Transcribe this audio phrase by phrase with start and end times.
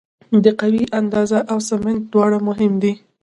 [0.43, 2.93] د قوې اندازه او سمت دواړه مهم دي.